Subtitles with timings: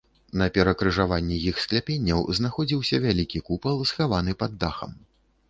[0.41, 4.99] На перакрыжаванні іх скляпенняў знаходзіўся вялікі купал, схаваны пад дахам.